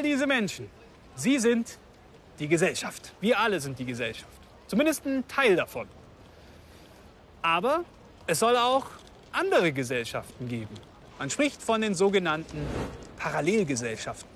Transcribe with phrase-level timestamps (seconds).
[0.00, 0.66] all diese Menschen,
[1.14, 1.78] sie sind
[2.38, 3.12] die Gesellschaft.
[3.20, 4.32] Wir alle sind die Gesellschaft.
[4.66, 5.86] Zumindest ein Teil davon.
[7.42, 7.84] Aber
[8.26, 8.86] es soll auch
[9.32, 10.74] andere Gesellschaften geben.
[11.18, 12.58] Man spricht von den sogenannten
[13.18, 14.30] Parallelgesellschaften.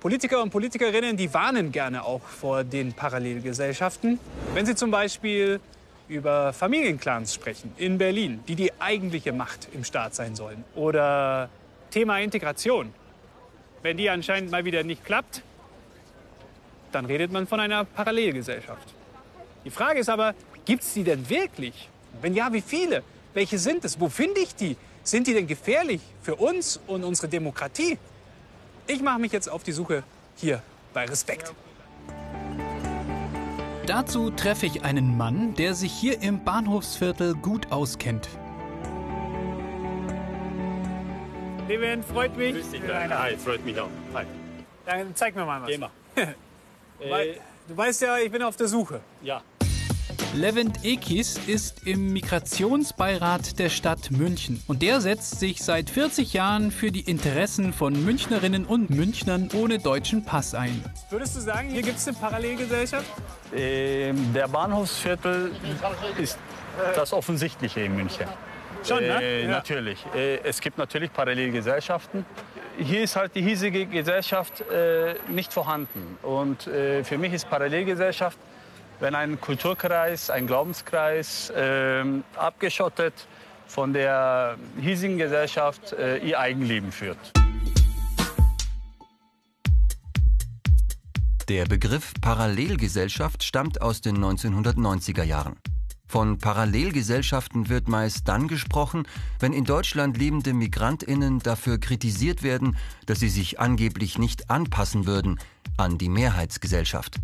[0.00, 4.18] Politiker und Politikerinnen, die warnen gerne auch vor den Parallelgesellschaften,
[4.54, 5.60] wenn sie zum Beispiel
[6.08, 10.64] über Familienclans sprechen in Berlin, die die eigentliche Macht im Staat sein sollen.
[10.74, 11.50] Oder
[11.90, 12.92] Thema Integration.
[13.82, 15.42] Wenn die anscheinend mal wieder nicht klappt,
[16.92, 18.94] dann redet man von einer Parallelgesellschaft.
[19.64, 21.88] Die Frage ist aber, gibt es die denn wirklich?
[22.20, 23.02] Wenn ja, wie viele?
[23.34, 23.98] Welche sind es?
[23.98, 24.76] Wo finde ich die?
[25.02, 27.98] Sind die denn gefährlich für uns und unsere Demokratie?
[28.86, 30.04] Ich mache mich jetzt auf die Suche
[30.36, 31.52] hier bei Respekt.
[33.86, 38.28] Dazu treffe ich einen Mann, der sich hier im Bahnhofsviertel gut auskennt.
[41.72, 42.54] Levin, freut mich.
[42.54, 43.88] Grüß dich, Hi, freut mich auch.
[44.12, 44.26] Hi.
[44.84, 45.68] Dann zeig mir mal was.
[45.70, 45.90] Geh mal.
[46.98, 49.00] Weil, du weißt ja, ich bin auf der Suche.
[49.22, 49.40] Ja.
[50.34, 56.72] Levent Ekis ist im Migrationsbeirat der Stadt München und der setzt sich seit 40 Jahren
[56.72, 60.84] für die Interessen von Münchnerinnen und Münchnern ohne deutschen Pass ein.
[61.08, 63.10] Würdest du sagen, hier gibt es eine Parallelgesellschaft?
[63.56, 65.52] Ähm, der Bahnhofsviertel
[66.18, 66.38] ist
[66.94, 68.26] das Offensichtliche in München.
[68.84, 69.22] Schon, ne?
[69.22, 69.48] Äh, Ja.
[69.48, 70.04] Natürlich.
[70.14, 72.24] Äh, es gibt natürlich Parallelgesellschaften.
[72.78, 76.18] Hier ist halt die hiesige Gesellschaft äh, nicht vorhanden.
[76.22, 78.38] Und äh, für mich ist Parallelgesellschaft,
[79.00, 83.14] wenn ein Kulturkreis, ein Glaubenskreis ähm, abgeschottet
[83.66, 87.18] von der hiesigen Gesellschaft äh, ihr Eigenleben führt.
[91.48, 95.56] Der Begriff Parallelgesellschaft stammt aus den 1990er Jahren.
[96.12, 99.04] Von Parallelgesellschaften wird meist dann gesprochen,
[99.40, 105.40] wenn in Deutschland lebende Migrantinnen dafür kritisiert werden, dass sie sich angeblich nicht anpassen würden
[105.78, 107.16] an die Mehrheitsgesellschaft.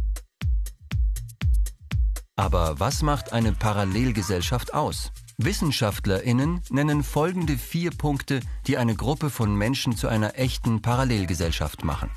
[2.35, 5.13] Aber was macht eine Parallelgesellschaft aus?
[5.37, 12.11] Wissenschaftlerinnen nennen folgende vier Punkte, die eine Gruppe von Menschen zu einer echten Parallelgesellschaft machen.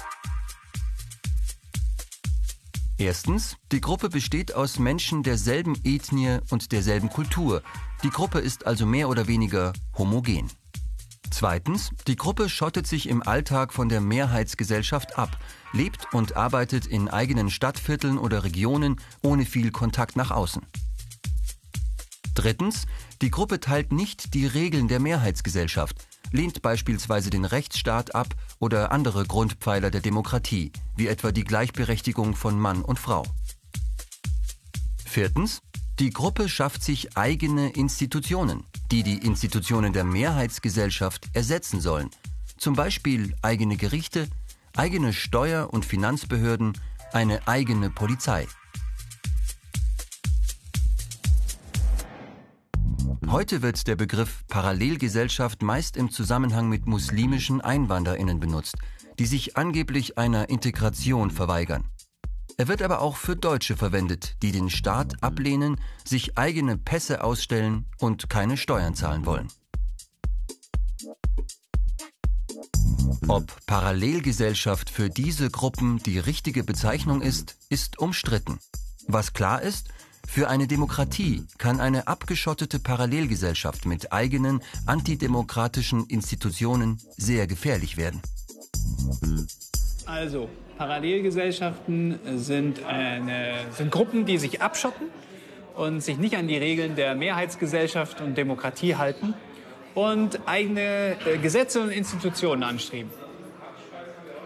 [3.02, 7.64] Erstens, die Gruppe besteht aus Menschen derselben Ethnie und derselben Kultur.
[8.04, 10.52] Die Gruppe ist also mehr oder weniger homogen.
[11.32, 15.36] Zweitens, die Gruppe schottet sich im Alltag von der Mehrheitsgesellschaft ab,
[15.74, 20.62] lebt und arbeitet in eigenen Stadtvierteln oder Regionen ohne viel Kontakt nach außen.
[22.36, 22.86] Drittens,
[23.24, 25.96] die Gruppe teilt nicht die Regeln der Mehrheitsgesellschaft,
[26.32, 32.58] lehnt beispielsweise den Rechtsstaat ab oder andere Grundpfeiler der Demokratie, wie etwa die Gleichberechtigung von
[32.58, 33.26] Mann und Frau.
[35.04, 35.62] Viertens,
[36.00, 42.10] die Gruppe schafft sich eigene Institutionen, die die Institutionen der Mehrheitsgesellschaft ersetzen sollen,
[42.58, 44.28] zum Beispiel eigene Gerichte,
[44.76, 46.78] eigene Steuer- und Finanzbehörden,
[47.12, 48.48] eine eigene Polizei.
[53.32, 58.76] Heute wird der Begriff Parallelgesellschaft meist im Zusammenhang mit muslimischen Einwanderinnen benutzt,
[59.20, 61.86] die sich angeblich einer Integration verweigern.
[62.58, 67.86] Er wird aber auch für Deutsche verwendet, die den Staat ablehnen, sich eigene Pässe ausstellen
[68.00, 69.48] und keine Steuern zahlen wollen.
[73.30, 78.60] Ob Parallelgesellschaft für diese Gruppen die richtige Bezeichnung ist, ist umstritten.
[79.08, 79.88] Was klar ist,
[80.32, 88.22] für eine Demokratie kann eine abgeschottete Parallelgesellschaft mit eigenen antidemokratischen Institutionen sehr gefährlich werden.
[90.06, 90.48] Also,
[90.78, 95.08] Parallelgesellschaften sind, eine, sind Gruppen, die sich abschotten
[95.76, 99.34] und sich nicht an die Regeln der Mehrheitsgesellschaft und Demokratie halten
[99.96, 103.12] und eigene äh, Gesetze und Institutionen anstreben.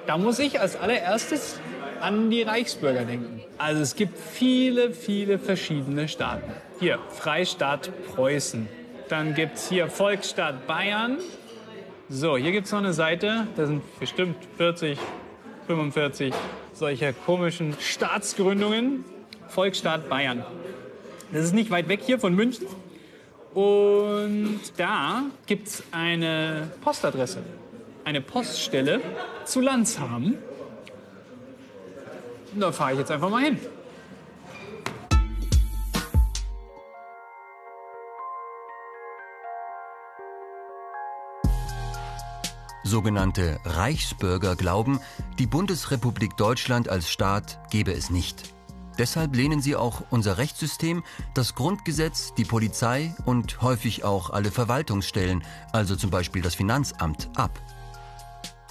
[0.07, 1.59] Da muss ich als allererstes
[2.05, 3.41] an die Reichsbürger denken.
[3.57, 6.51] Also es gibt viele, viele verschiedene Staaten.
[6.79, 8.69] Hier, Freistaat Preußen.
[9.09, 11.17] Dann gibt es hier Volksstaat Bayern.
[12.07, 13.47] So, hier gibt es noch eine Seite.
[13.55, 14.99] Da sind bestimmt 40,
[15.65, 16.31] 45
[16.73, 19.03] solcher komischen Staatsgründungen.
[19.47, 20.45] Volksstaat Bayern.
[21.31, 22.67] Das ist nicht weit weg hier von München.
[23.55, 27.39] Und da gibt es eine Postadresse,
[28.03, 29.01] eine Poststelle
[29.43, 30.37] zu Landshamen.
[32.57, 33.59] Da fahre ich jetzt einfach mal hin.
[42.83, 44.99] Sogenannte Reichsbürger glauben,
[45.39, 48.53] die Bundesrepublik Deutschland als Staat gebe es nicht.
[48.97, 51.03] Deshalb lehnen sie auch unser Rechtssystem,
[51.33, 55.43] das Grundgesetz, die Polizei und häufig auch alle Verwaltungsstellen,
[55.73, 57.59] also zum Beispiel das Finanzamt, ab.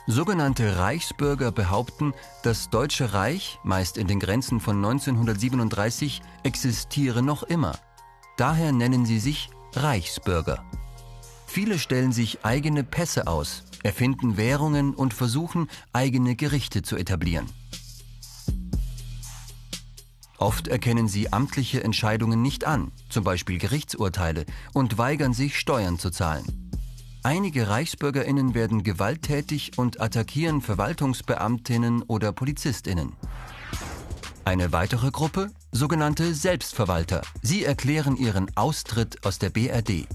[0.06, 2.12] Sogenannte Reichsbürger behaupten,
[2.42, 7.78] das Deutsche Reich, meist in den Grenzen von 1937, existiere noch immer.
[8.36, 10.62] Daher nennen sie sich Reichsbürger.
[11.46, 17.46] Viele stellen sich eigene Pässe aus, erfinden Währungen und versuchen, eigene Gerichte zu etablieren.
[20.36, 26.10] Oft erkennen sie amtliche Entscheidungen nicht an, zum Beispiel Gerichtsurteile, und weigern sich, Steuern zu
[26.10, 26.63] zahlen.
[27.26, 33.14] Einige Reichsbürgerinnen werden gewalttätig und attackieren Verwaltungsbeamtinnen oder Polizistinnen.
[34.44, 37.22] Eine weitere Gruppe, sogenannte Selbstverwalter.
[37.40, 40.06] Sie erklären ihren Austritt aus der BRD.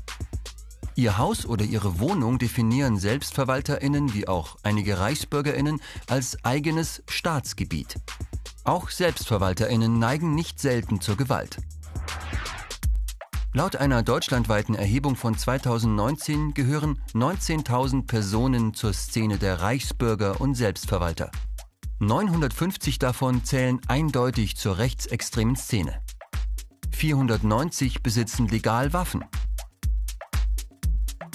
[0.93, 7.95] Ihr Haus oder ihre Wohnung definieren Selbstverwalterinnen wie auch einige Reichsbürgerinnen als eigenes Staatsgebiet.
[8.65, 11.57] Auch Selbstverwalterinnen neigen nicht selten zur Gewalt.
[13.51, 21.31] Laut einer deutschlandweiten Erhebung von 2019 gehören 19.000 Personen zur Szene der Reichsbürger und Selbstverwalter.
[21.97, 25.99] 950 davon zählen eindeutig zur rechtsextremen Szene.
[26.91, 29.25] 490 besitzen legal Waffen.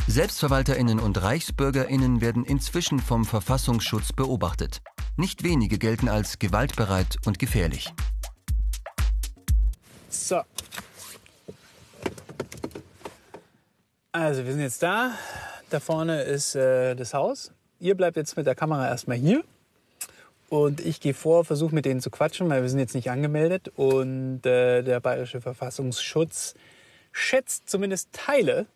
[0.07, 4.83] Selbstverwalterinnen und Reichsbürgerinnen werden inzwischen vom Verfassungsschutz beobachtet.
[5.17, 7.93] Nicht wenige gelten als gewaltbereit und gefährlich.
[10.09, 10.43] So,
[14.15, 15.11] Also wir sind jetzt da.
[15.71, 17.51] Da vorne ist äh, das Haus.
[17.81, 19.43] Ihr bleibt jetzt mit der Kamera erstmal hier.
[20.49, 23.73] Und ich gehe vor, versuche mit denen zu quatschen, weil wir sind jetzt nicht angemeldet.
[23.75, 26.55] Und äh, der Bayerische Verfassungsschutz
[27.11, 28.67] schätzt zumindest Teile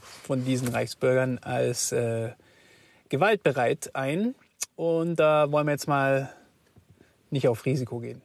[0.00, 2.30] von diesen Reichsbürgern als äh,
[3.10, 4.34] gewaltbereit ein.
[4.76, 6.32] Und da wollen wir jetzt mal
[7.30, 8.22] nicht auf Risiko gehen.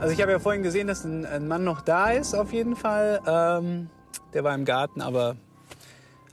[0.00, 2.74] Also ich habe ja vorhin gesehen, dass ein, ein, Mann noch da ist, auf jeden
[2.74, 3.20] Fall.
[3.26, 3.90] Ähm,
[4.32, 5.36] der war im Garten, aber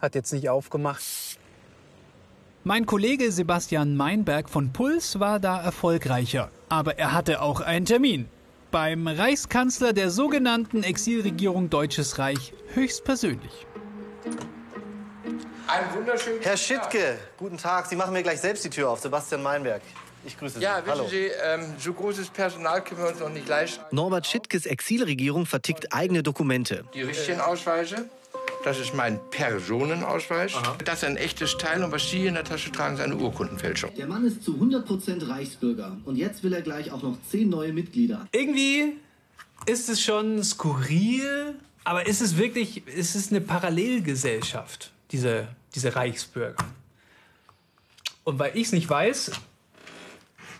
[0.01, 1.03] hat jetzt nicht aufgemacht.
[2.63, 6.49] Mein Kollege Sebastian Meinberg von Puls war da erfolgreicher.
[6.69, 8.29] Aber er hatte auch einen Termin.
[8.71, 13.67] Beim Reichskanzler der sogenannten Exilregierung Deutsches Reich höchstpersönlich.
[15.67, 17.87] Ein wunderschönen Herr Schittke, guten Tag.
[17.87, 19.01] Sie machen mir gleich selbst die Tür auf.
[19.01, 19.81] Sebastian Meinberg.
[20.25, 20.63] Ich grüße Sie.
[20.63, 21.07] Ja, wissen Hallo.
[21.07, 23.83] Sie, ähm, so großes Personal können wir uns noch nicht leisten.
[23.91, 26.83] Norbert Schittkes Exilregierung vertickt eigene Dokumente.
[26.93, 28.09] Die richtigen Ausweise.
[28.63, 30.55] Das ist mein Personenausweis.
[30.55, 30.75] Aha.
[30.83, 33.93] Das ist ein echtes Teil und was Sie in der Tasche tragen, ist eine Urkundenfälschung.
[33.95, 37.71] Der Mann ist zu 100% Reichsbürger und jetzt will er gleich auch noch zehn neue
[37.71, 38.27] Mitglieder.
[38.31, 38.97] Irgendwie
[39.65, 46.57] ist es schon skurril, aber ist es wirklich, ist es eine Parallelgesellschaft, diese, diese Reichsbürger?
[48.23, 49.31] Und weil ich es nicht weiß,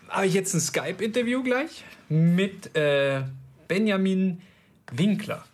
[0.09, 3.24] habe ich jetzt ein Skype-Interview gleich mit äh,
[3.68, 4.42] Benjamin
[4.92, 5.45] Winkler.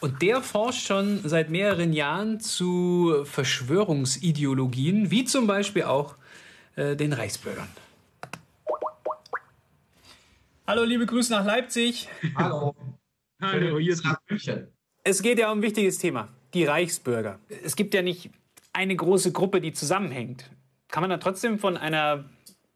[0.00, 6.14] Und der forscht schon seit mehreren Jahren zu Verschwörungsideologien, wie zum Beispiel auch
[6.76, 7.68] äh, den Reichsbürgern.
[10.66, 12.08] Hallo, liebe Grüße nach Leipzig.
[12.36, 12.74] Hallo.
[13.42, 14.68] Hallo, hier ist München.
[15.02, 17.38] Es geht ja um ein wichtiges Thema, die Reichsbürger.
[17.64, 18.30] Es gibt ja nicht
[18.72, 20.50] eine große Gruppe, die zusammenhängt.
[20.88, 22.24] Kann man da trotzdem von einer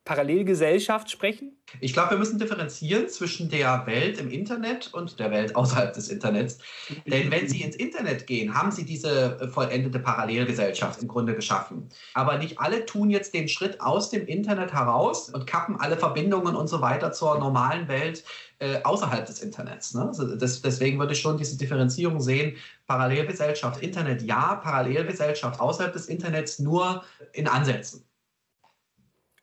[0.05, 1.57] Parallelgesellschaft sprechen?
[1.81, 6.09] Ich glaube, wir müssen differenzieren zwischen der Welt im Internet und der Welt außerhalb des
[6.11, 6.59] Internets.
[7.07, 11.89] Denn wenn Sie ins Internet gehen, haben Sie diese äh, vollendete Parallelgesellschaft im Grunde geschaffen.
[12.13, 16.55] Aber nicht alle tun jetzt den Schritt aus dem Internet heraus und kappen alle Verbindungen
[16.55, 18.25] und so weiter zur normalen Welt
[18.59, 19.95] äh, außerhalb des Internets.
[19.95, 20.03] Ne?
[20.07, 22.57] Also das, deswegen würde ich schon diese Differenzierung sehen.
[22.87, 28.05] Parallelgesellschaft, Internet ja, Parallelgesellschaft außerhalb des Internets nur in Ansätzen.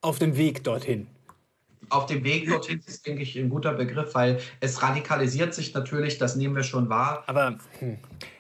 [0.02, 1.08] Auf dem Weg dorthin.
[1.90, 6.18] Auf dem Weg dorthin ist, denke ich, ein guter Begriff, weil es radikalisiert sich natürlich,
[6.18, 7.24] das nehmen wir schon wahr.
[7.28, 7.98] Aber hm,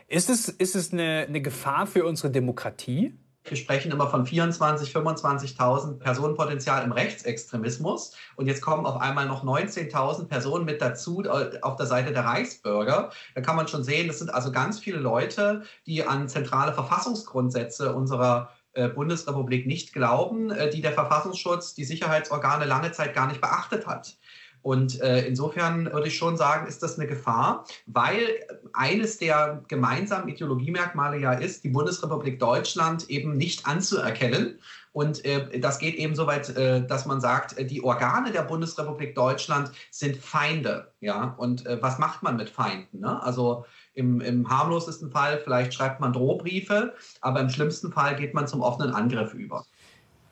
[0.07, 3.13] ist es, ist es eine, eine Gefahr für unsere Demokratie?
[3.43, 8.15] Wir sprechen immer von 24.000, 25.000 Personenpotenzial im Rechtsextremismus.
[8.35, 12.23] Und jetzt kommen auf einmal noch 19.000 Personen mit dazu äh, auf der Seite der
[12.23, 13.09] Reichsbürger.
[13.33, 17.95] Da kann man schon sehen, das sind also ganz viele Leute, die an zentrale Verfassungsgrundsätze
[17.95, 18.51] unserer
[18.89, 24.17] Bundesrepublik nicht glauben, äh, die der Verfassungsschutz, die Sicherheitsorgane lange Zeit gar nicht beachtet hat.
[24.61, 28.27] Und äh, insofern würde ich schon sagen, ist das eine Gefahr, weil
[28.73, 34.59] eines der gemeinsamen Ideologiemerkmale ja ist, die Bundesrepublik Deutschland eben nicht anzuerkennen.
[34.93, 38.43] Und äh, das geht eben so weit, äh, dass man sagt, äh, die Organe der
[38.43, 40.91] Bundesrepublik Deutschland sind Feinde.
[40.99, 41.33] Ja?
[41.37, 42.99] Und äh, was macht man mit Feinden?
[42.99, 43.23] Ne?
[43.23, 48.47] Also im, im harmlosesten Fall vielleicht schreibt man Drohbriefe, aber im schlimmsten Fall geht man
[48.47, 49.65] zum offenen Angriff über.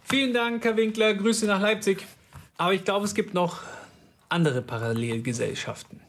[0.03, 1.13] Vielen Dank, Herr Winkler.
[1.13, 2.05] Grüße nach Leipzig.
[2.57, 3.61] Aber ich glaube, es gibt noch
[4.27, 6.01] andere Parallelgesellschaften.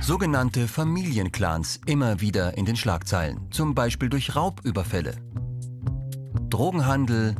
[0.00, 5.16] Sogenannte Familienclans immer wieder in den Schlagzeilen, zum Beispiel durch Raubüberfälle,
[6.48, 7.34] Drogenhandel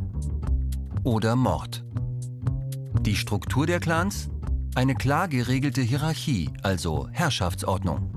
[1.06, 1.84] oder Mord.
[3.00, 4.28] Die Struktur der Clans?
[4.74, 8.10] Eine klar geregelte Hierarchie, also Herrschaftsordnung.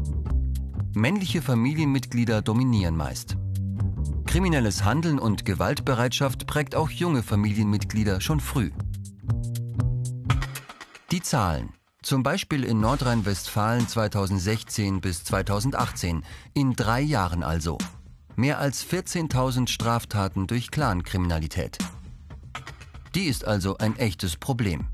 [0.96, 3.38] Männliche Familienmitglieder dominieren meist.
[4.26, 8.72] Kriminelles Handeln und Gewaltbereitschaft prägt auch junge Familienmitglieder schon früh.
[11.12, 11.70] Die Zahlen.
[12.02, 16.24] Zum Beispiel in Nordrhein-Westfalen 2016 bis 2018,
[16.56, 17.78] in drei Jahren also.
[18.36, 21.78] Mehr als 14.000 Straftaten durch Clankriminalität.
[23.16, 24.88] Die ist also ein echtes Problem.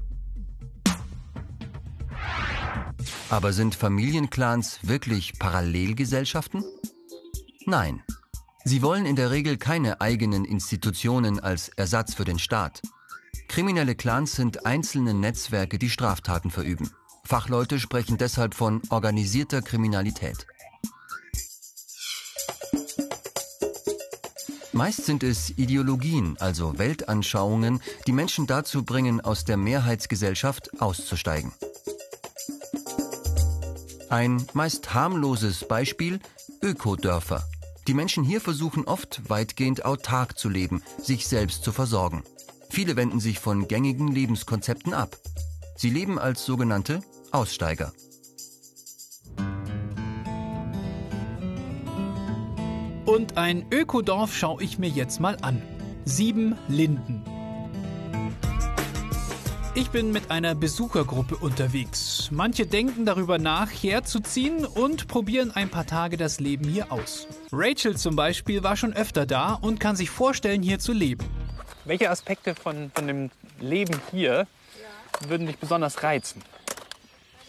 [3.30, 6.64] Aber sind Familienclans wirklich Parallelgesellschaften?
[7.66, 8.04] Nein.
[8.64, 12.82] Sie wollen in der Regel keine eigenen Institutionen als Ersatz für den Staat.
[13.48, 16.90] Kriminelle Clans sind einzelne Netzwerke, die Straftaten verüben.
[17.24, 20.48] Fachleute sprechen deshalb von organisierter Kriminalität.
[24.76, 31.54] Meist sind es Ideologien, also Weltanschauungen, die Menschen dazu bringen, aus der Mehrheitsgesellschaft auszusteigen.
[34.10, 36.20] Ein meist harmloses Beispiel
[36.62, 37.48] Ökodörfer.
[37.88, 42.26] Die Menschen hier versuchen oft weitgehend autark zu leben, sich selbst zu versorgen.
[42.70, 45.18] Viele wenden sich von gängigen Lebenskonzepten ab.
[45.78, 47.00] Sie leben als sogenannte
[47.32, 47.94] Aussteiger.
[53.16, 55.62] Und ein Ökodorf schaue ich mir jetzt mal an.
[56.04, 57.24] Sieben Linden.
[59.74, 62.28] Ich bin mit einer Besuchergruppe unterwegs.
[62.30, 67.26] Manche denken darüber nach, herzuziehen und probieren ein paar Tage das Leben hier aus.
[67.54, 71.24] Rachel zum Beispiel war schon öfter da und kann sich vorstellen, hier zu leben.
[71.86, 73.32] Welche Aspekte von, von dem
[73.62, 74.46] Leben hier
[75.26, 76.42] würden dich besonders reizen?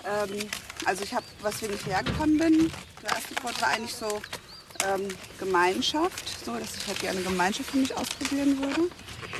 [0.04, 0.48] Ähm,
[0.84, 2.70] also ich habe, was wenn ich hergekommen bin,
[3.02, 4.22] der erste Punkt war eigentlich so
[4.84, 8.88] ähm, Gemeinschaft, so dass ich halt gerne Gemeinschaft für mich ausprobieren würde,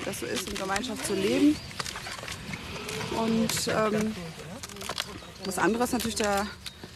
[0.05, 1.57] das so ist, in Gemeinschaft zu leben.
[3.17, 4.15] Und ähm,
[5.45, 6.47] das andere ist natürlich der,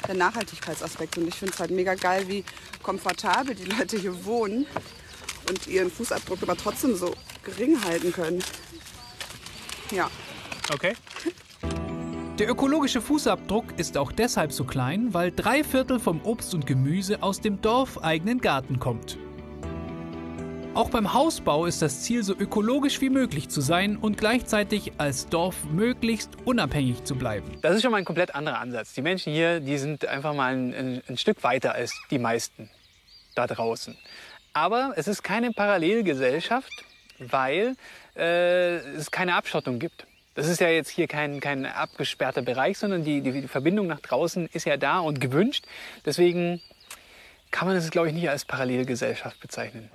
[0.06, 1.18] der Nachhaltigkeitsaspekt.
[1.18, 2.44] Und ich finde es halt mega geil, wie
[2.82, 4.66] komfortabel die Leute hier wohnen
[5.49, 8.42] und ihren Fußabdruck aber trotzdem so gering halten können.
[9.90, 10.11] Ja.
[10.73, 10.94] Okay.
[12.40, 17.23] Der ökologische Fußabdruck ist auch deshalb so klein, weil drei Viertel vom Obst und Gemüse
[17.23, 19.18] aus dem dorfeigenen Garten kommt.
[20.73, 25.26] Auch beim Hausbau ist das Ziel, so ökologisch wie möglich zu sein und gleichzeitig als
[25.26, 27.59] Dorf möglichst unabhängig zu bleiben.
[27.61, 28.94] Das ist schon mal ein komplett anderer Ansatz.
[28.94, 32.70] Die Menschen hier, die sind einfach mal ein, ein, Stück weiter als die meisten
[33.35, 33.99] da draußen.
[34.54, 36.73] Aber es ist keine Parallelgesellschaft,
[37.18, 37.76] weil
[38.16, 40.06] äh, es keine Abschottung gibt.
[40.34, 44.49] Das ist ja jetzt hier kein, kein abgesperrter Bereich, sondern die, die, Verbindung nach draußen
[44.52, 45.66] ist ja da und gewünscht.
[46.06, 46.60] Deswegen
[47.50, 49.90] kann man es, glaube ich, nicht als Parallelgesellschaft bezeichnen.